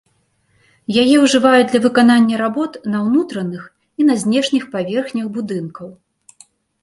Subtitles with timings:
[1.01, 3.61] Яе ўжываюць для выканання работ на ўнутраных
[4.01, 5.87] і на знешніх паверхнях будынкаў.